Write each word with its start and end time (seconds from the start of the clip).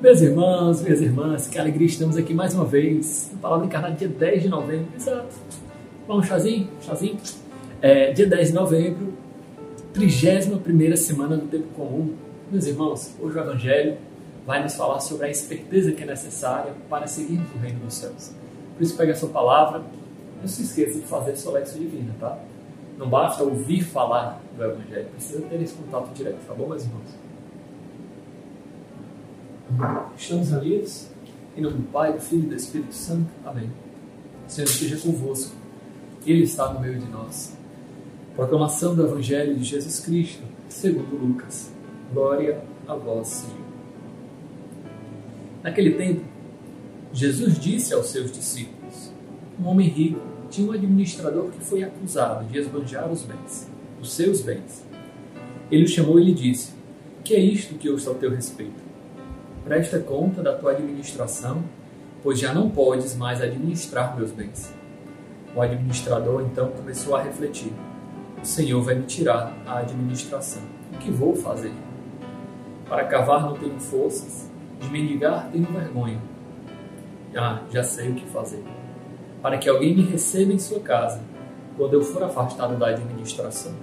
Meus 0.00 0.20
irmãos, 0.20 0.80
minhas 0.80 1.00
irmãs, 1.00 1.48
que 1.48 1.58
alegria 1.58 1.88
estamos 1.88 2.16
aqui 2.16 2.32
mais 2.32 2.54
uma 2.54 2.64
vez. 2.64 3.32
Palavra 3.42 3.66
encarnada 3.66 3.96
dia 3.96 4.06
10 4.06 4.42
de 4.42 4.48
novembro. 4.48 4.86
Exato. 4.94 5.34
Vamos 6.06 6.28
chazinho? 6.28 6.68
Chazinho? 6.82 7.18
É, 7.82 8.12
dia 8.12 8.28
10 8.28 8.48
de 8.50 8.54
novembro, 8.54 9.12
31 9.92 10.96
semana 10.96 11.36
do 11.36 11.48
tempo 11.48 11.66
comum. 11.74 12.14
Meus 12.48 12.66
irmãos, 12.66 13.12
hoje 13.20 13.36
o 13.36 13.40
Evangelho 13.40 13.96
vai 14.46 14.62
nos 14.62 14.76
falar 14.76 15.00
sobre 15.00 15.26
a 15.26 15.30
esperteza 15.30 15.90
que 15.90 16.04
é 16.04 16.06
necessária 16.06 16.72
para 16.88 17.08
seguirmos 17.08 17.48
o 17.56 17.58
reino 17.58 17.80
dos 17.80 17.94
céus. 17.94 18.32
Por 18.76 18.84
isso, 18.84 18.96
pegue 18.96 19.10
a 19.10 19.16
sua 19.16 19.30
palavra. 19.30 19.82
Não 20.40 20.46
se 20.46 20.62
esqueça 20.62 21.00
de 21.00 21.06
fazer 21.06 21.34
sua 21.34 21.54
lexo 21.54 21.76
divina, 21.76 22.14
tá? 22.20 22.38
Não 22.96 23.08
basta 23.08 23.42
ouvir 23.42 23.82
falar 23.82 24.40
do 24.56 24.62
Evangelho, 24.62 25.06
precisa 25.06 25.40
ter 25.40 25.60
esse 25.60 25.74
contato 25.74 26.14
direto, 26.14 26.38
tá 26.46 26.54
bom, 26.54 26.68
meus 26.68 26.84
irmãos? 26.84 27.27
Estamos 30.16 30.50
unidos 30.50 31.08
em 31.54 31.60
nome 31.60 31.76
do 31.76 31.92
Pai, 31.92 32.14
do 32.14 32.20
Filho 32.20 32.44
e 32.44 32.46
do 32.46 32.54
Espírito 32.54 32.94
Santo. 32.94 33.28
Amém. 33.44 33.70
O 34.46 34.50
Senhor 34.50 34.66
esteja 34.66 34.96
convosco. 34.96 35.54
Ele 36.24 36.44
está 36.44 36.72
no 36.72 36.80
meio 36.80 36.98
de 36.98 37.06
nós. 37.06 37.54
Proclamação 38.34 38.94
do 38.94 39.04
Evangelho 39.04 39.54
de 39.54 39.64
Jesus 39.64 40.00
Cristo, 40.00 40.42
segundo 40.70 41.14
Lucas. 41.14 41.70
Glória 42.14 42.62
a 42.86 42.94
vós, 42.94 43.28
Senhor. 43.28 43.58
Naquele 45.62 45.92
tempo, 45.92 46.22
Jesus 47.12 47.58
disse 47.60 47.92
aos 47.92 48.06
seus 48.06 48.32
discípulos: 48.32 49.12
Um 49.60 49.66
homem 49.66 49.88
rico 49.88 50.20
tinha 50.48 50.66
um 50.66 50.72
administrador 50.72 51.50
que 51.50 51.62
foi 51.62 51.82
acusado 51.82 52.46
de 52.46 52.58
esbanjar 52.58 53.10
os 53.10 53.22
bens, 53.22 53.70
os 54.00 54.12
seus 54.14 54.40
bens. 54.40 54.82
Ele 55.70 55.84
o 55.84 55.88
chamou 55.88 56.18
e 56.18 56.24
lhe 56.24 56.34
disse: 56.34 56.72
Que 57.22 57.34
é 57.34 57.40
isto 57.40 57.74
que 57.74 57.90
ouço 57.90 58.08
ao 58.08 58.14
teu 58.14 58.30
respeito? 58.30 58.87
Presta 59.68 59.98
conta 59.98 60.42
da 60.42 60.54
tua 60.54 60.72
administração, 60.72 61.62
pois 62.22 62.40
já 62.40 62.54
não 62.54 62.70
podes 62.70 63.14
mais 63.14 63.42
administrar 63.42 64.16
meus 64.16 64.30
bens. 64.30 64.74
O 65.54 65.60
administrador 65.60 66.40
então 66.40 66.70
começou 66.70 67.14
a 67.14 67.22
refletir: 67.22 67.70
O 68.42 68.46
Senhor 68.46 68.80
vai 68.80 68.94
me 68.94 69.02
tirar 69.02 69.54
a 69.66 69.80
administração. 69.80 70.62
O 70.94 70.96
que 70.96 71.10
vou 71.10 71.36
fazer? 71.36 71.74
Para 72.88 73.04
cavar 73.04 73.42
não 73.42 73.58
tenho 73.58 73.78
forças, 73.78 74.50
de 74.80 74.88
mendigar 74.88 75.50
tenho 75.52 75.66
vergonha. 75.66 76.18
Ah, 77.36 77.60
já 77.70 77.82
sei 77.82 78.08
o 78.08 78.14
que 78.14 78.24
fazer. 78.24 78.64
Para 79.42 79.58
que 79.58 79.68
alguém 79.68 79.94
me 79.94 80.02
receba 80.02 80.50
em 80.50 80.58
sua 80.58 80.80
casa, 80.80 81.20
quando 81.76 81.92
eu 81.92 82.00
for 82.00 82.22
afastado 82.22 82.74
da 82.78 82.86
administração. 82.86 83.74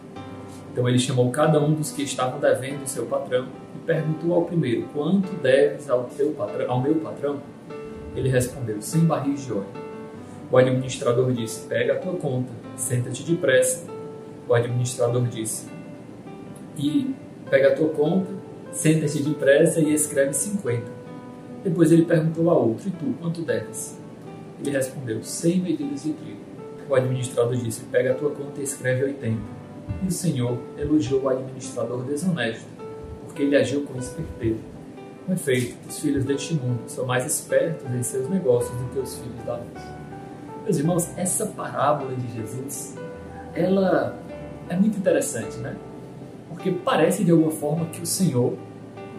Então 0.75 0.89
ele 0.89 0.99
chamou 0.99 1.31
cada 1.31 1.57
um 1.57 1.73
dos 1.73 1.91
que 1.91 2.03
estavam 2.03 2.37
devendo 2.37 2.83
o 2.83 2.87
seu 2.87 3.05
patrão 3.05 3.47
e 3.73 3.79
perguntou 3.85 4.33
ao 4.33 4.41
primeiro: 4.43 4.81
Quanto 4.91 5.33
deves 5.41 5.89
ao, 5.89 6.03
teu 6.03 6.31
patrão, 6.31 6.69
ao 6.69 6.81
meu 6.81 6.95
patrão? 6.95 7.39
Ele 8.13 8.27
respondeu: 8.27 8.81
Cem 8.81 9.05
barris 9.05 9.45
de 9.45 9.53
óleo. 9.53 9.67
O 10.51 10.57
administrador 10.57 11.31
disse: 11.31 11.65
Pega 11.67 11.93
a 11.93 11.95
tua 11.95 12.15
conta, 12.15 12.51
senta-te 12.75 13.23
depressa. 13.23 13.85
O 14.49 14.53
administrador 14.53 15.25
disse: 15.27 15.69
E 16.77 17.15
pega 17.49 17.69
a 17.69 17.75
tua 17.77 17.87
conta, 17.91 18.33
senta-te 18.73 19.23
depressa 19.23 19.79
e 19.79 19.93
escreve 19.93 20.33
50. 20.33 20.91
Depois 21.63 21.89
ele 21.89 22.03
perguntou 22.03 22.49
a 22.49 22.53
outro: 22.53 22.89
E 22.89 22.91
tu, 22.91 23.15
quanto 23.21 23.43
deves? 23.43 23.97
Ele 24.59 24.71
respondeu: 24.71 25.23
100 25.23 25.61
medidas 25.61 26.03
de 26.03 26.11
trigo. 26.11 26.39
O 26.89 26.95
administrador 26.95 27.55
disse: 27.55 27.85
Pega 27.85 28.11
a 28.11 28.15
tua 28.15 28.31
conta 28.31 28.59
e 28.59 28.63
escreve 28.65 29.05
80. 29.05 29.64
E 30.03 30.07
o 30.07 30.11
Senhor 30.11 30.57
elogiou 30.77 31.21
o 31.21 31.29
administrador 31.29 32.03
desonesto, 32.03 32.65
porque 33.25 33.43
ele 33.43 33.55
agiu 33.55 33.83
com 33.83 33.97
esperteza. 33.97 34.59
Com 35.25 35.33
efeito, 35.33 35.75
os 35.87 35.99
filhos 35.99 36.23
deste 36.23 36.53
mundo 36.53 36.81
são 36.87 37.05
mais 37.05 37.25
espertos 37.25 37.89
em 37.91 38.03
seus 38.03 38.29
negócios 38.29 38.75
do 38.77 38.85
que 38.89 38.99
os 38.99 39.17
filhos 39.17 39.43
da 39.45 39.55
luz. 39.55 39.83
Meus 40.63 40.77
irmãos, 40.77 41.17
essa 41.17 41.47
parábola 41.47 42.15
de 42.15 42.33
Jesus, 42.33 42.95
ela 43.53 44.17
é 44.69 44.75
muito 44.75 44.97
interessante, 44.97 45.57
né? 45.57 45.75
Porque 46.49 46.71
parece 46.71 47.23
de 47.23 47.31
alguma 47.31 47.51
forma 47.51 47.85
que 47.85 48.01
o 48.01 48.05
Senhor 48.05 48.53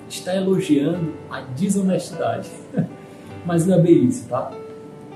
está 0.08 0.34
elogiando 0.34 1.14
a 1.30 1.40
desonestidade. 1.40 2.50
Mas 3.44 3.66
não 3.66 3.76
é 3.76 3.80
bem 3.80 4.06
isso, 4.06 4.28
tá? 4.28 4.50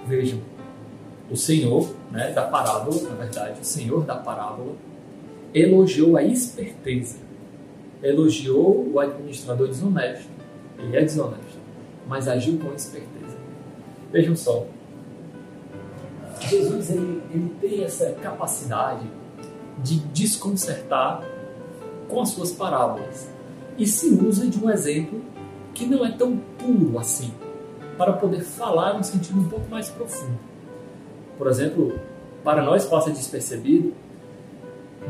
Vejam, 0.07 0.41
o 1.31 1.37
Senhor 1.37 1.89
né, 2.11 2.33
da 2.33 2.43
parábola, 2.43 3.01
na 3.09 3.15
verdade, 3.15 3.61
o 3.61 3.65
Senhor 3.65 4.05
da 4.05 4.17
parábola, 4.17 4.73
elogiou 5.55 6.17
a 6.17 6.23
esperteza, 6.23 7.17
elogiou 8.03 8.91
o 8.93 9.01
administrador 9.01 9.69
desonesto. 9.69 10.31
Ele 10.79 10.97
é 10.97 11.03
desonesto, 11.03 11.59
mas 12.09 12.27
agiu 12.29 12.59
com 12.59 12.73
esperteza. 12.73 13.37
Vejam 14.11 14.35
só, 14.35 14.67
Jesus 16.41 16.91
ele, 16.91 17.23
ele 17.31 17.55
tem 17.61 17.85
essa 17.85 18.13
capacidade 18.13 19.07
de 19.83 19.99
desconcertar 19.99 21.23
com 22.09 22.21
as 22.21 22.31
suas 22.31 22.51
parábolas 22.51 23.29
e 23.79 23.87
se 23.87 24.09
usa 24.09 24.47
de 24.47 24.63
um 24.63 24.71
exemplo 24.71 25.21
que 25.75 25.87
não 25.87 26.05
é 26.05 26.11
tão 26.13 26.37
puro 26.59 26.99
assim, 26.99 27.33
para 27.97 28.13
poder 28.15 28.43
falar 28.43 28.95
num 28.95 29.03
sentido 29.03 29.41
um 29.41 29.49
pouco 29.49 29.71
mais 29.71 29.89
profundo. 29.89 30.39
Por 31.39 31.47
exemplo, 31.47 31.99
para 32.43 32.63
nós 32.63 32.85
passa 32.87 33.11
despercebido 33.11 33.95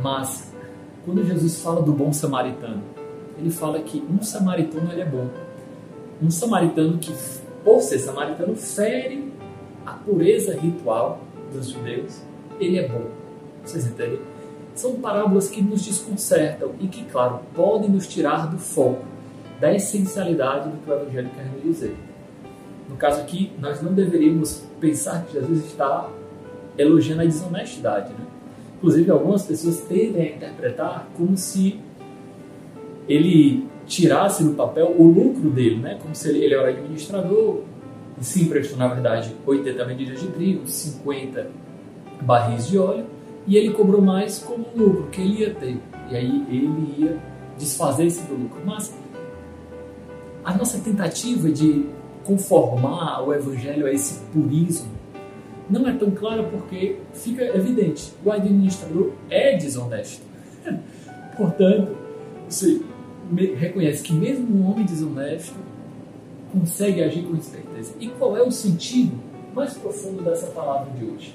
mas 0.02 0.52
quando 1.04 1.24
Jesus 1.24 1.60
fala 1.62 1.82
do 1.82 1.92
bom 1.92 2.12
samaritano, 2.12 2.82
ele 3.38 3.50
fala 3.50 3.80
que 3.80 4.02
um 4.10 4.22
samaritano 4.22 4.92
ele 4.92 5.00
é 5.00 5.06
bom. 5.06 5.28
Um 6.22 6.30
samaritano 6.30 6.98
que, 6.98 7.14
por 7.64 7.80
ser 7.80 7.98
samaritano, 7.98 8.54
fere 8.54 9.32
a 9.86 9.92
pureza 9.92 10.54
ritual 10.54 11.20
dos 11.52 11.70
judeus, 11.70 12.20
ele 12.60 12.78
é 12.78 12.86
bom. 12.86 13.06
Vocês 13.64 13.86
entendem? 13.86 14.20
São 14.74 14.94
parábolas 14.94 15.48
que 15.48 15.62
nos 15.62 15.82
desconcertam 15.82 16.72
e 16.78 16.86
que, 16.86 17.04
claro, 17.04 17.40
podem 17.54 17.88
nos 17.88 18.06
tirar 18.06 18.46
do 18.46 18.58
foco, 18.58 19.04
da 19.58 19.74
essencialidade 19.74 20.70
do 20.70 20.76
que 20.78 20.90
o 20.90 20.94
Evangelho 20.94 21.30
quer 21.34 21.46
nos 21.46 21.62
dizer. 21.62 21.96
No 22.88 22.96
caso 22.96 23.20
aqui, 23.20 23.52
nós 23.58 23.80
não 23.82 23.92
deveríamos 23.92 24.62
pensar 24.80 25.24
que 25.24 25.34
Jesus 25.34 25.64
está 25.66 26.08
elogiando 26.76 27.22
a 27.22 27.24
desonestidade, 27.24 28.12
né? 28.12 28.26
Inclusive, 28.80 29.10
algumas 29.10 29.42
pessoas 29.42 29.80
tendem 29.80 30.22
a 30.22 30.36
interpretar 30.36 31.06
como 31.14 31.36
se 31.36 31.78
ele 33.06 33.68
tirasse 33.86 34.42
no 34.42 34.54
papel 34.54 34.94
o 34.96 35.06
lucro 35.06 35.50
dele, 35.50 35.76
né? 35.76 35.98
como 36.00 36.14
se 36.14 36.30
ele, 36.30 36.44
ele 36.44 36.54
era 36.54 36.70
administrador 36.70 37.60
e 38.18 38.24
se 38.24 38.42
emprestou, 38.42 38.78
na 38.78 38.88
verdade, 38.88 39.36
80 39.46 39.84
medidas 39.84 40.20
de 40.20 40.28
trigo, 40.28 40.66
50 40.66 41.50
barris 42.22 42.68
de 42.68 42.78
óleo, 42.78 43.04
e 43.46 43.56
ele 43.56 43.74
cobrou 43.74 44.00
mais 44.00 44.38
como 44.38 44.64
lucro 44.74 45.08
que 45.10 45.20
ele 45.20 45.40
ia 45.40 45.54
ter. 45.54 45.78
E 46.10 46.16
aí 46.16 46.46
ele 46.48 46.94
ia 46.98 47.18
desfazer-se 47.58 48.26
do 48.28 48.34
lucro. 48.34 48.62
Mas 48.64 48.94
a 50.42 50.56
nossa 50.56 50.78
tentativa 50.78 51.50
de 51.50 51.84
conformar 52.24 53.22
o 53.26 53.34
evangelho 53.34 53.86
a 53.86 53.92
esse 53.92 54.20
purismo 54.32 54.99
não 55.70 55.86
é 55.86 55.92
tão 55.94 56.10
clara 56.10 56.42
porque 56.42 56.96
fica 57.14 57.44
evidente, 57.56 58.12
o 58.24 58.32
administrador 58.32 59.12
é 59.30 59.56
desonesto. 59.56 60.22
Portanto, 61.36 61.96
você 62.48 62.82
reconhece 63.56 64.02
que 64.02 64.12
mesmo 64.12 64.56
um 64.56 64.68
homem 64.68 64.84
desonesto 64.84 65.54
consegue 66.52 67.02
agir 67.02 67.22
com 67.22 67.36
esperteza. 67.36 67.94
E 68.00 68.08
qual 68.08 68.36
é 68.36 68.42
o 68.42 68.50
sentido 68.50 69.16
mais 69.54 69.74
profundo 69.74 70.22
dessa 70.22 70.48
palavra 70.48 70.92
de 70.98 71.04
hoje? 71.04 71.34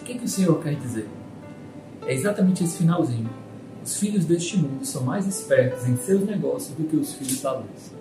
O 0.00 0.04
que, 0.04 0.12
é 0.12 0.18
que 0.18 0.24
o 0.24 0.28
Senhor 0.28 0.62
quer 0.62 0.76
dizer? 0.76 1.08
É 2.06 2.14
exatamente 2.14 2.62
esse 2.62 2.78
finalzinho. 2.78 3.30
Os 3.84 3.98
filhos 3.98 4.24
deste 4.24 4.56
mundo 4.56 4.84
são 4.84 5.02
mais 5.02 5.26
espertos 5.26 5.86
em 5.88 5.96
seus 5.96 6.24
negócios 6.24 6.76
do 6.76 6.84
que 6.84 6.96
os 6.96 7.14
filhos 7.14 7.40
da 7.42 7.52
luz. 7.52 7.92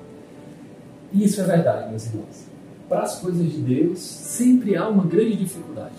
E 1.11 1.23
isso 1.23 1.41
é 1.41 1.43
verdade, 1.43 1.89
meus 1.89 2.05
irmãos 2.05 2.52
para 2.93 3.01
as 3.01 3.15
coisas 3.19 3.51
de 3.51 3.57
Deus 3.59 3.99
sempre 3.99 4.77
há 4.77 4.87
uma 4.87 5.03
grande 5.03 5.35
dificuldade. 5.35 5.95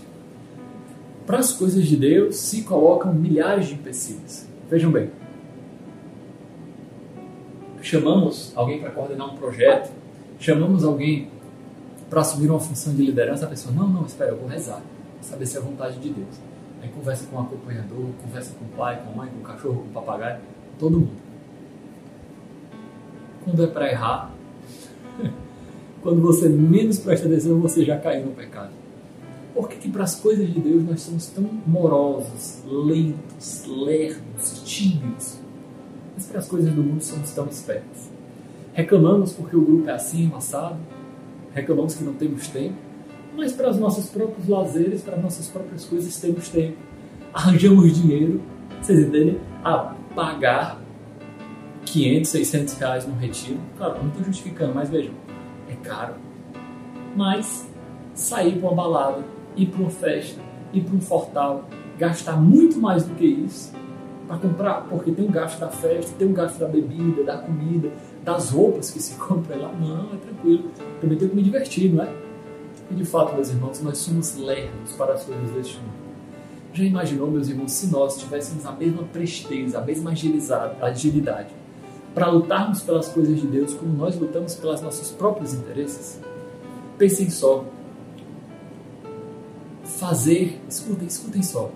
Para 1.26 1.40
as 1.40 1.52
coisas 1.52 1.84
de 1.84 1.96
Deus 1.96 2.36
se 2.36 2.62
colocam 2.62 3.12
milhares 3.12 3.66
de 3.66 3.74
empecilhos. 3.74 4.46
Vejam 4.70 4.92
bem. 4.92 5.10
Chamamos 7.82 8.52
alguém 8.54 8.80
para 8.80 8.92
coordenar 8.92 9.34
um 9.34 9.36
projeto, 9.36 9.90
chamamos 10.38 10.84
alguém 10.84 11.28
para 12.08 12.20
assumir 12.20 12.48
uma 12.48 12.60
função 12.60 12.94
de 12.94 13.02
liderança, 13.02 13.44
a 13.44 13.48
pessoa, 13.48 13.74
não, 13.74 13.88
não, 13.88 14.06
espera, 14.06 14.30
eu 14.30 14.36
vou 14.36 14.48
rezar, 14.48 14.80
saber 15.20 15.46
se 15.46 15.56
é 15.56 15.60
a 15.60 15.64
vontade 15.64 15.98
de 15.98 16.10
Deus. 16.10 16.36
Aí 16.80 16.88
conversa 16.90 17.26
com 17.26 17.36
o 17.36 17.40
acompanhador, 17.40 18.06
conversa 18.22 18.54
com 18.56 18.66
o 18.66 18.68
pai, 18.68 19.02
com 19.02 19.10
a 19.10 19.16
mãe, 19.16 19.30
com 19.30 19.40
o 19.40 19.42
cachorro, 19.42 19.82
com 19.82 19.88
o 19.88 19.92
papagaio, 19.92 20.38
todo 20.78 21.00
mundo. 21.00 21.10
Quando 23.44 23.64
é 23.64 23.66
para 23.66 23.90
errar, 23.90 24.30
quando 26.04 26.20
você 26.20 26.50
menos 26.50 26.98
presta 26.98 27.26
atenção, 27.26 27.58
você 27.58 27.82
já 27.82 27.98
caiu 27.98 28.26
no 28.26 28.32
pecado. 28.32 28.70
Por 29.54 29.70
que, 29.70 29.76
que 29.76 29.88
para 29.88 30.04
as 30.04 30.16
coisas 30.16 30.52
de 30.52 30.60
Deus 30.60 30.84
nós 30.84 31.00
somos 31.00 31.28
tão 31.28 31.48
morosos, 31.66 32.62
lentos, 32.66 33.64
lerdos, 33.66 34.62
tímidos? 34.66 35.38
Mas 36.14 36.26
para 36.26 36.40
as 36.40 36.46
coisas 36.46 36.70
do 36.74 36.82
mundo 36.82 37.02
somos 37.02 37.30
tão 37.30 37.46
espertos. 37.46 38.10
Reclamamos 38.74 39.32
porque 39.32 39.56
o 39.56 39.62
grupo 39.62 39.88
é 39.88 39.94
assim, 39.94 40.30
assado. 40.36 40.76
Reclamamos 41.54 41.94
que 41.94 42.04
não 42.04 42.12
temos 42.12 42.48
tempo. 42.48 42.74
Mas 43.34 43.52
para 43.52 43.70
os 43.70 43.78
nossos 43.78 44.10
próprios 44.10 44.46
lazeres, 44.46 45.00
para 45.00 45.16
as 45.16 45.22
nossas 45.22 45.48
próprias 45.48 45.86
coisas, 45.86 46.20
temos 46.20 46.50
tempo. 46.50 46.76
Arranjamos 47.32 47.98
dinheiro, 47.98 48.42
vocês 48.82 49.00
entendem? 49.00 49.40
A 49.64 49.94
pagar 50.14 50.82
500, 51.86 52.30
600 52.30 52.74
reais 52.74 53.06
no 53.06 53.14
retiro. 53.14 53.58
Claro, 53.78 54.02
não 54.02 54.08
estou 54.08 54.24
justificando, 54.24 54.74
mas 54.74 54.90
vejam, 54.90 55.14
é 55.68 55.74
caro. 55.76 56.14
Mas 57.16 57.68
sair 58.14 58.58
para 58.58 58.68
uma 58.68 58.82
balada, 58.82 59.24
ir 59.56 59.66
para 59.66 59.80
uma 59.80 59.90
festa, 59.90 60.40
ir 60.72 60.82
para 60.82 60.96
um 60.96 61.00
fortal, 61.00 61.68
gastar 61.98 62.36
muito 62.36 62.78
mais 62.78 63.04
do 63.04 63.14
que 63.14 63.24
isso 63.24 63.72
para 64.26 64.38
comprar, 64.38 64.86
porque 64.88 65.12
tem 65.12 65.26
um 65.26 65.30
gasto 65.30 65.58
da 65.58 65.68
festa, 65.68 66.14
tem 66.18 66.26
um 66.26 66.32
gasto 66.32 66.58
da 66.58 66.66
bebida, 66.66 67.22
da 67.24 67.38
comida, 67.38 67.92
das 68.22 68.50
roupas 68.50 68.90
que 68.90 69.00
se 69.00 69.14
compra 69.20 69.56
lá. 69.56 69.72
Não, 69.72 70.14
é 70.14 70.16
tranquilo. 70.16 70.70
Também 71.00 71.18
tenho 71.18 71.30
que 71.30 71.36
me 71.36 71.42
divertir, 71.42 71.92
não 71.92 72.04
é? 72.04 72.12
E 72.90 72.94
de 72.94 73.04
fato, 73.04 73.34
meus 73.34 73.50
irmãos, 73.50 73.80
nós 73.82 73.98
somos 73.98 74.36
lerdos 74.36 74.92
para 74.92 75.14
as 75.14 75.24
coisas 75.24 75.50
deste 75.50 75.76
mundo. 75.78 76.04
Já 76.72 76.84
imaginou, 76.84 77.30
meus 77.30 77.48
irmãos, 77.48 77.72
se 77.72 77.86
nós 77.86 78.16
tivéssemos 78.18 78.66
a 78.66 78.72
mesma 78.72 79.04
presteza, 79.04 79.78
a 79.78 79.80
mesma 79.80 80.10
agilidade 80.80 81.50
para 82.14 82.28
lutarmos 82.30 82.80
pelas 82.82 83.08
coisas 83.08 83.40
de 83.40 83.46
Deus 83.46 83.74
como 83.74 83.92
nós 83.92 84.16
lutamos 84.16 84.54
pelas 84.54 84.80
nossos 84.80 85.10
próprios 85.10 85.52
interesses? 85.52 86.20
Pensem 86.96 87.28
só. 87.28 87.64
Fazer, 89.82 90.60
escutem, 90.68 91.08
escutem 91.08 91.42
só. 91.42 91.70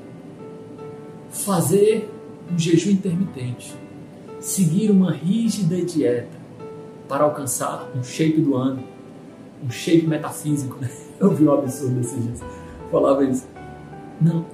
Fazer 1.30 2.08
um 2.50 2.58
jejum 2.58 2.90
intermitente, 2.90 3.74
seguir 4.40 4.90
uma 4.90 5.12
rígida 5.12 5.76
dieta 5.82 6.38
para 7.08 7.24
alcançar 7.24 7.90
um 7.94 8.02
shape 8.02 8.40
do 8.40 8.56
ano, 8.56 8.82
um 9.62 9.70
shape 9.70 10.06
metafísico. 10.06 10.78
Né? 10.80 10.88
Eu 11.18 11.32
vi 11.32 11.44
um 11.44 11.52
absurdo 11.52 12.00
esses 12.00 12.22
dias. 12.22 12.40
Falava 12.90 13.24
isso. 13.24 13.46
Não, 14.20 14.46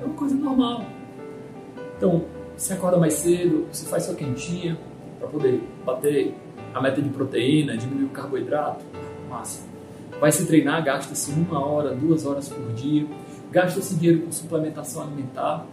é 0.00 0.04
uma 0.04 0.14
coisa 0.14 0.34
normal. 0.34 0.84
Então, 1.96 2.24
você 2.56 2.72
acorda 2.72 2.98
mais 2.98 3.14
cedo, 3.14 3.66
você 3.72 3.86
faz 3.86 4.04
sua 4.04 4.14
quentinha 4.14 4.76
para 5.18 5.28
poder 5.28 5.62
bater 5.84 6.34
a 6.74 6.80
meta 6.80 7.00
de 7.00 7.08
proteína, 7.08 7.76
diminuir 7.76 8.06
o 8.06 8.10
carboidrato, 8.10 8.84
massa. 9.28 9.66
Vai 10.20 10.32
se 10.32 10.46
treinar, 10.46 10.82
gasta-se 10.84 11.30
uma 11.32 11.64
hora, 11.64 11.94
duas 11.94 12.26
horas 12.26 12.48
por 12.48 12.72
dia, 12.72 13.06
gasta-se 13.50 13.94
dinheiro 13.94 14.22
com 14.22 14.32
suplementação 14.32 15.02
alimentar, 15.02 15.66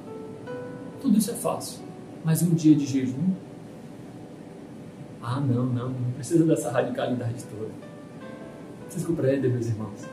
tudo 1.02 1.18
isso 1.18 1.32
é 1.32 1.36
fácil. 1.36 1.84
Mas 2.24 2.42
um 2.42 2.54
dia 2.56 2.76
de 2.76 2.86
jejum? 2.86 3.34
Ah, 5.22 5.40
não, 5.40 5.66
não, 5.66 5.90
não 5.90 6.12
precisa 6.12 6.44
dessa 6.46 6.72
radicalidade 6.72 7.44
toda. 7.46 7.72
Vocês 8.88 9.06
compreendem, 9.06 9.52
meus 9.52 9.68
irmãos? 9.68 10.06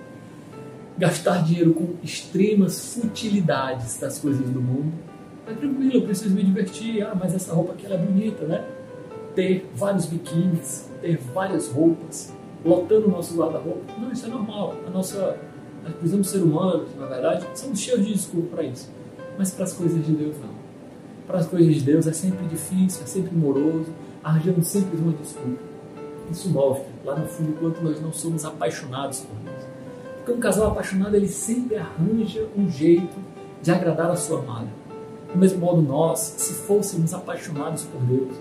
Gastar 0.98 1.44
dinheiro 1.44 1.72
com 1.74 1.94
extremas 2.02 2.94
futilidades 2.94 3.98
das 3.98 4.18
coisas 4.18 4.48
do 4.48 4.60
mundo 4.60 4.92
é 5.46 5.52
tranquilo, 5.52 5.94
eu 5.94 6.02
preciso 6.02 6.34
me 6.34 6.42
divertir. 6.42 7.02
Ah, 7.02 7.14
mas 7.18 7.34
essa 7.34 7.52
roupa 7.52 7.72
aqui 7.72 7.86
ela 7.86 7.96
é 7.96 7.98
bonita, 7.98 8.44
né? 8.44 8.64
Ter 9.34 9.70
vários 9.74 10.06
biquínis, 10.06 10.90
ter 11.00 11.18
várias 11.32 11.68
roupas, 11.68 12.32
lotando 12.64 13.08
o 13.08 13.10
nosso 13.10 13.36
guarda-roupa. 13.36 13.80
Não, 13.98 14.12
isso 14.12 14.26
é 14.26 14.28
normal. 14.28 14.74
A 14.86 14.90
nossa, 14.90 15.38
nós 15.82 15.94
precisamos 15.94 16.28
ser 16.28 16.38
humanos, 16.38 16.88
na 16.98 17.06
verdade, 17.06 17.46
somos 17.54 17.80
cheios 17.80 18.06
de 18.06 18.12
desculpa 18.12 18.56
para 18.56 18.64
isso. 18.64 18.90
Mas 19.38 19.50
para 19.50 19.64
as 19.64 19.72
coisas 19.72 20.04
de 20.04 20.12
Deus, 20.12 20.36
não 20.38 20.62
para 21.26 21.38
as 21.38 21.46
coisas 21.46 21.74
de 21.74 21.80
Deus 21.80 22.06
é 22.06 22.12
sempre 22.12 22.46
difícil, 22.46 23.02
é 23.02 23.06
sempre 23.06 23.34
moroso, 23.34 23.86
arranjando 24.22 24.62
sempre 24.62 24.98
uma 24.98 25.12
desculpa. 25.12 25.62
Isso 26.30 26.50
mostra, 26.50 26.86
lá 27.04 27.16
no 27.16 27.26
fundo, 27.26 27.54
quanto 27.58 27.82
nós 27.82 28.00
não 28.00 28.12
somos 28.12 28.44
apaixonados 28.44 29.20
por 29.20 29.34
Deus. 29.44 29.64
Porque 30.16 30.32
um 30.32 30.40
casal 30.40 30.70
apaixonado, 30.70 31.14
ele 31.16 31.28
sempre 31.28 31.76
arranja 31.76 32.46
um 32.56 32.70
jeito 32.70 33.16
de 33.62 33.70
agradar 33.70 34.10
a 34.10 34.16
sua 34.16 34.40
amada. 34.40 34.68
Do 35.32 35.38
mesmo 35.38 35.60
modo, 35.60 35.82
nós, 35.82 36.18
se 36.20 36.52
fôssemos 36.52 37.12
apaixonados 37.14 37.84
por 37.84 38.00
Deus, 38.02 38.36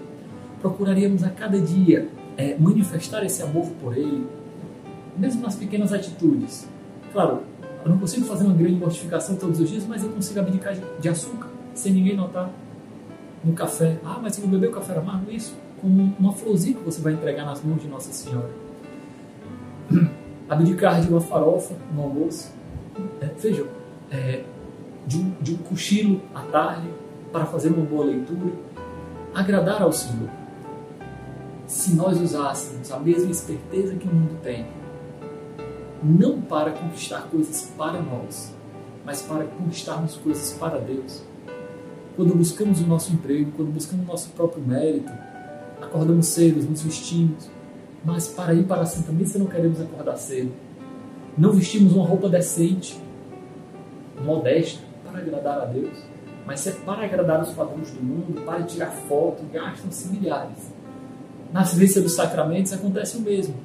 procuraríamos 0.62 1.24
a 1.24 1.30
cada 1.30 1.60
dia 1.60 2.08
é, 2.38 2.56
manifestar 2.58 3.24
esse 3.26 3.42
amor 3.42 3.68
por 3.82 3.98
Ele, 3.98 4.26
mesmo 5.18 5.42
nas 5.42 5.56
pequenas 5.56 5.92
atitudes. 5.92 6.68
Claro, 7.12 7.42
eu 7.84 7.90
não 7.90 7.98
consigo 7.98 8.26
fazer 8.26 8.46
uma 8.46 8.54
grande 8.54 8.76
mortificação 8.76 9.36
todos 9.36 9.60
os 9.60 9.70
dias, 9.70 9.86
mas 9.88 10.04
eu 10.04 10.10
consigo 10.10 10.40
abdicar 10.40 10.76
de 11.00 11.10
açúcar 11.10 11.50
sem 11.74 11.94
ninguém 11.94 12.16
notar 12.16 12.50
no 13.44 13.54
café. 13.54 13.98
Ah, 14.06 14.20
mas 14.22 14.36
você 14.36 14.42
não 14.42 14.50
bebeu 14.50 14.72
café 14.72 14.98
amargo? 14.98 15.32
Isso, 15.32 15.56
como 15.82 16.14
uma 16.20 16.32
florzinha 16.32 16.76
que 16.76 16.84
você 16.84 17.02
vai 17.02 17.14
entregar 17.14 17.46
nas 17.46 17.64
mãos 17.64 17.82
de 17.82 17.88
Nossa 17.88 18.12
Senhora. 18.14 18.50
Abdicar 20.48 21.02
de 21.02 21.10
uma 21.10 21.22
farofa 21.22 21.74
no 21.94 22.04
almoço. 22.04 22.52
É, 23.20 23.26
vejam, 23.26 23.68
é, 24.12 24.44
de, 25.08 25.18
um, 25.18 25.32
de 25.42 25.54
um 25.54 25.58
cochilo 25.58 26.22
à 26.36 26.42
tarde 26.42 26.88
para 27.32 27.46
fazer 27.46 27.70
uma 27.70 27.86
boa 27.86 28.06
leitura. 28.06 28.52
Agradar 29.34 29.82
ao 29.82 29.92
Senhor. 29.92 30.41
Se 31.72 31.96
nós 31.96 32.20
usássemos 32.20 32.92
a 32.92 33.00
mesma 33.00 33.32
esperteza 33.32 33.96
que 33.96 34.06
o 34.06 34.14
mundo 34.14 34.38
tem, 34.44 34.68
não 36.04 36.42
para 36.42 36.72
conquistar 36.72 37.30
coisas 37.32 37.72
para 37.78 38.02
nós, 38.02 38.54
mas 39.06 39.22
para 39.22 39.46
conquistarmos 39.46 40.18
coisas 40.18 40.52
para 40.60 40.80
Deus, 40.80 41.24
quando 42.18 42.36
buscamos 42.36 42.82
o 42.82 42.86
nosso 42.86 43.14
emprego, 43.14 43.54
quando 43.56 43.72
buscamos 43.72 44.06
o 44.06 44.12
nosso 44.12 44.30
próprio 44.32 44.62
mérito, 44.62 45.10
acordamos 45.82 46.26
cedo, 46.26 46.62
nos 46.70 46.82
vestimos, 46.82 47.50
mas 48.04 48.28
para 48.28 48.54
ir 48.54 48.66
para 48.66 48.82
a 48.82 48.86
Santa 48.86 49.14
Missa 49.14 49.40
não 49.40 49.46
queremos 49.46 49.80
acordar 49.80 50.18
cedo. 50.18 50.52
Não 51.38 51.54
vestimos 51.54 51.94
uma 51.94 52.06
roupa 52.06 52.28
decente, 52.28 53.02
modesta, 54.22 54.84
para 55.06 55.20
agradar 55.20 55.62
a 55.62 55.66
Deus, 55.68 55.98
mas 56.46 56.68
é 56.68 56.72
para 56.72 57.06
agradar 57.06 57.42
os 57.42 57.54
padrões 57.54 57.92
do 57.92 58.04
mundo, 58.04 58.42
para 58.46 58.62
tirar 58.64 58.92
foto, 58.92 59.42
gastam-se 59.54 60.10
milhares. 60.10 60.81
Na 61.52 61.64
vivência 61.64 62.02
dos 62.02 62.14
sacramentos 62.14 62.72
acontece 62.74 63.18
o 63.18 63.22
mesmo. 63.22 63.56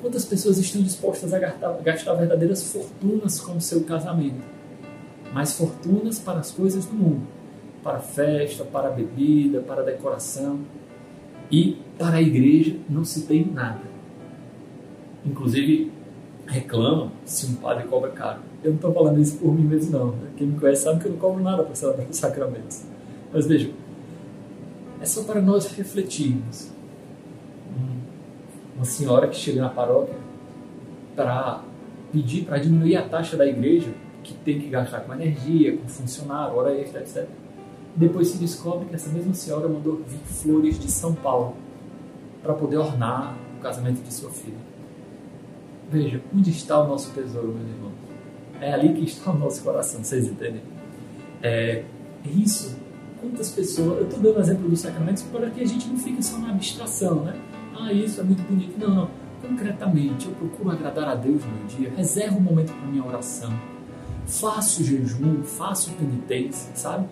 Quantas 0.00 0.24
pessoas 0.24 0.58
estão 0.58 0.82
dispostas 0.82 1.32
a 1.32 1.38
gastar, 1.38 1.72
gastar 1.82 2.14
verdadeiras 2.14 2.62
fortunas 2.62 3.38
com 3.40 3.56
o 3.56 3.60
seu 3.60 3.84
casamento? 3.84 4.42
Mas 5.32 5.52
fortunas 5.52 6.18
para 6.18 6.40
as 6.40 6.50
coisas 6.50 6.86
do 6.86 6.94
mundo 6.94 7.40
para 7.82 7.98
festa, 7.98 8.64
para 8.64 8.90
bebida, 8.90 9.60
para 9.60 9.82
decoração. 9.82 10.60
E 11.50 11.78
para 11.98 12.16
a 12.16 12.22
igreja 12.22 12.76
não 12.88 13.04
se 13.04 13.22
tem 13.22 13.44
nada. 13.44 13.80
Inclusive, 15.24 15.90
reclamam 16.46 17.10
se 17.24 17.46
um 17.46 17.54
padre 17.54 17.84
cobra 17.84 18.10
caro. 18.10 18.40
Eu 18.62 18.70
não 18.70 18.76
estou 18.76 18.92
falando 18.92 19.20
isso 19.20 19.36
por 19.38 19.52
mim 19.52 19.64
mesmo, 19.64 19.98
não. 19.98 20.14
Quem 20.36 20.46
me 20.46 20.60
conhece 20.60 20.82
sabe 20.82 21.00
que 21.00 21.06
eu 21.06 21.12
não 21.12 21.18
cobro 21.18 21.42
nada 21.42 21.64
para 21.64 21.74
celebrar 21.74 22.06
os 22.08 22.16
sacramentos. 22.16 22.84
Mas 23.32 23.46
vejam, 23.46 23.72
é 25.00 25.04
só 25.04 25.24
para 25.24 25.40
nós 25.40 25.66
refletirmos. 25.72 26.70
Uma 28.80 28.86
senhora 28.86 29.28
que 29.28 29.36
chega 29.36 29.60
na 29.60 29.68
paróquia 29.68 30.14
para 31.14 31.62
pedir 32.10 32.46
para 32.46 32.56
diminuir 32.56 32.96
a 32.96 33.06
taxa 33.06 33.36
da 33.36 33.46
igreja, 33.46 33.90
que 34.22 34.32
tem 34.32 34.58
que 34.58 34.70
gastar 34.70 35.00
com 35.00 35.12
energia, 35.12 35.76
com 35.76 35.86
funcionário, 35.86 36.56
hora 36.56 36.74
extra, 36.74 37.02
etc. 37.02 37.28
Depois 37.94 38.28
se 38.28 38.38
descobre 38.38 38.86
que 38.86 38.94
essa 38.94 39.10
mesma 39.10 39.34
senhora 39.34 39.68
mandou 39.68 39.96
vir 39.96 40.18
flores 40.24 40.80
de 40.80 40.90
São 40.90 41.14
Paulo 41.14 41.56
para 42.42 42.54
poder 42.54 42.78
ornar 42.78 43.36
o 43.58 43.62
casamento 43.62 44.02
de 44.02 44.14
sua 44.14 44.30
filha. 44.30 44.56
Veja, 45.92 46.22
onde 46.34 46.48
está 46.48 46.82
o 46.82 46.88
nosso 46.88 47.10
tesouro, 47.12 47.48
meus 47.48 47.68
irmãos? 47.68 47.92
É 48.62 48.72
ali 48.72 48.94
que 48.94 49.04
está 49.04 49.30
o 49.30 49.38
nosso 49.38 49.62
coração, 49.62 50.02
vocês 50.02 50.26
entendem? 50.26 50.62
É, 51.42 51.84
isso, 52.24 52.78
quantas 53.20 53.50
pessoas. 53.50 53.98
Eu 53.98 54.04
estou 54.04 54.20
dando 54.20 54.40
exemplo 54.40 54.70
dos 54.70 54.80
sacramentos 54.80 55.22
para 55.24 55.50
que 55.50 55.60
a 55.60 55.66
gente 55.66 55.86
não 55.86 55.98
fique 55.98 56.22
só 56.22 56.38
na 56.38 56.48
abstração, 56.48 57.16
né? 57.16 57.38
Ah, 57.80 57.92
isso 57.92 58.20
é 58.20 58.24
muito 58.24 58.42
bonito. 58.42 58.78
Não, 58.78 58.94
não. 58.94 59.10
Concretamente, 59.40 60.26
eu 60.26 60.34
procuro 60.34 60.70
agradar 60.70 61.08
a 61.08 61.14
Deus 61.14 61.42
no 61.44 61.50
meu 61.50 61.66
dia, 61.66 61.92
reservo 61.96 62.36
um 62.36 62.42
momento 62.42 62.72
para 62.74 62.86
minha 62.86 63.02
oração, 63.02 63.50
faço 64.26 64.84
jejum, 64.84 65.42
faço 65.42 65.92
penitência, 65.92 66.70
sabe? 66.74 67.06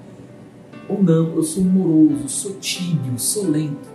Ou 0.88 1.02
não, 1.02 1.34
eu 1.34 1.42
sou 1.42 1.64
moroso, 1.64 2.28
sou 2.28 2.54
tímido, 2.56 3.18
sou 3.18 3.48
lento. 3.50 3.88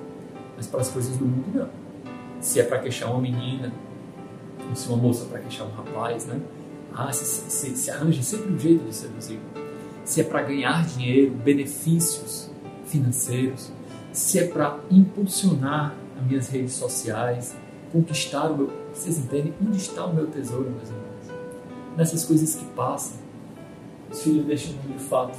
Mas 0.58 0.66
para 0.66 0.82
as 0.82 0.90
coisas 0.90 1.16
do 1.16 1.26
mundo, 1.26 1.46
não. 1.54 1.70
Se 2.42 2.60
é 2.60 2.64
para 2.64 2.80
queixar 2.80 3.12
uma 3.12 3.22
menina, 3.22 3.72
ou 4.68 4.76
se 4.76 4.88
uma 4.90 4.98
moça 4.98 5.26
para 5.26 5.40
queixar 5.40 5.68
um 5.68 5.72
rapaz, 5.72 6.26
né? 6.26 6.40
Ah, 6.94 7.14
se, 7.14 7.26
se, 7.26 7.76
se 7.76 7.92
arranja 7.92 8.22
sempre 8.24 8.52
um 8.52 8.60
jeito 8.60 8.84
de 8.84 8.96
seduzir. 8.96 9.40
Se 10.04 10.22
é 10.22 10.24
para 10.24 10.42
ganhar 10.42 10.86
dinheiro, 10.86 11.34
benefícios 11.36 12.52
financeiros, 12.86 13.72
se 14.12 14.40
é 14.40 14.48
para 14.48 14.80
impulsionar 14.92 15.96
minhas 16.26 16.50
redes 16.50 16.74
sociais, 16.74 17.56
conquistar 17.92 18.52
o 18.52 18.58
meu. 18.58 18.70
Vocês 18.94 19.18
entendem? 19.18 19.54
Onde 19.62 19.78
está 19.78 20.06
o 20.06 20.14
meu 20.14 20.28
tesouro, 20.28 20.70
meus 20.70 20.90
irmãos? 20.90 21.44
Nessas 21.98 22.26
coisas 22.26 22.56
que 22.56 22.66
passam. 22.66 23.18
Os 24.12 24.22
filhos 24.22 24.46
deixam 24.46 24.74
de 24.88 25.00
fato 25.00 25.38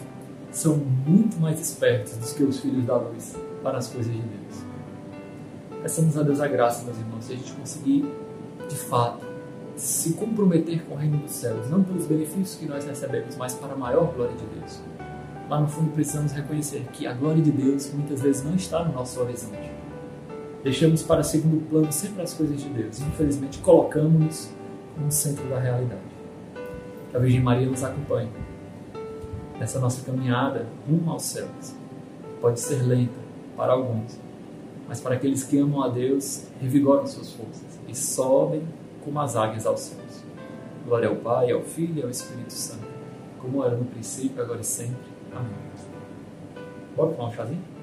são 0.54 0.76
muito 0.76 1.40
mais 1.40 1.60
espertos 1.60 2.16
do 2.16 2.34
que 2.34 2.44
os 2.44 2.60
filhos 2.60 2.84
da 2.86 2.96
luz 2.96 3.34
para 3.62 3.78
as 3.78 3.88
coisas 3.88 4.12
de 4.12 4.20
Deus. 4.20 4.64
Peçamos 5.82 6.16
a 6.16 6.22
Deus 6.22 6.40
a 6.40 6.46
graça, 6.46 6.84
meus 6.84 6.96
irmãos, 6.96 7.26
de 7.26 7.34
a 7.34 7.36
gente 7.36 7.52
conseguir, 7.52 8.14
de 8.68 8.76
fato, 8.76 9.26
se 9.76 10.12
comprometer 10.14 10.84
com 10.84 10.94
o 10.94 10.96
reino 10.96 11.18
dos 11.18 11.32
céus, 11.32 11.68
não 11.68 11.82
pelos 11.82 12.06
benefícios 12.06 12.54
que 12.54 12.66
nós 12.66 12.84
recebemos, 12.84 13.36
mas 13.36 13.54
para 13.54 13.74
a 13.74 13.76
maior 13.76 14.12
glória 14.14 14.34
de 14.36 14.46
Deus. 14.58 14.80
Lá 15.50 15.60
no 15.60 15.68
fundo, 15.68 15.90
precisamos 15.90 16.32
reconhecer 16.32 16.86
que 16.92 17.06
a 17.06 17.12
glória 17.12 17.42
de 17.42 17.50
Deus 17.50 17.92
muitas 17.92 18.22
vezes 18.22 18.44
não 18.44 18.54
está 18.54 18.84
no 18.84 18.94
nosso 18.94 19.20
horizonte. 19.20 19.70
Deixamos 20.64 21.02
para 21.02 21.22
segundo 21.22 21.68
plano 21.68 21.92
sempre 21.92 22.22
as 22.22 22.32
coisas 22.32 22.58
de 22.58 22.70
Deus. 22.70 22.98
Infelizmente, 22.98 23.58
colocamos-nos 23.58 24.50
no 24.96 25.12
centro 25.12 25.46
da 25.50 25.60
realidade. 25.60 26.00
Que 27.10 27.16
a 27.18 27.20
Virgem 27.20 27.42
Maria 27.42 27.66
nos 27.66 27.84
acompanhe 27.84 28.30
nessa 29.60 29.78
nossa 29.78 30.02
caminhada 30.02 30.66
rumo 30.88 31.10
aos 31.10 31.24
céus. 31.24 31.74
Pode 32.40 32.60
ser 32.60 32.82
lenta 32.82 33.12
para 33.54 33.74
alguns, 33.74 34.18
mas 34.88 35.02
para 35.02 35.16
aqueles 35.16 35.44
que 35.44 35.58
amam 35.58 35.82
a 35.82 35.88
Deus, 35.88 36.46
revigoram 36.58 37.06
suas 37.06 37.30
forças 37.32 37.78
e 37.86 37.94
sobem 37.94 38.62
como 39.04 39.20
as 39.20 39.36
águias 39.36 39.66
aos 39.66 39.80
céus. 39.80 40.24
Glória 40.86 41.10
ao 41.10 41.16
Pai, 41.16 41.52
ao 41.52 41.60
Filho 41.60 42.00
e 42.00 42.02
ao 42.02 42.10
Espírito 42.10 42.54
Santo, 42.54 42.86
como 43.38 43.62
era 43.62 43.76
no 43.76 43.84
princípio, 43.84 44.42
agora 44.42 44.62
e 44.62 44.64
sempre. 44.64 44.96
Amém. 45.30 45.52
Bora 46.96 47.12
tomar 47.12 47.28
um 47.28 47.32
chazinho? 47.32 47.73